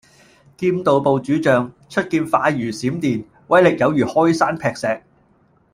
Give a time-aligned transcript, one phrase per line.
[0.57, 5.03] 劍道部主將，出劍快如閃電，威力有如開山闢石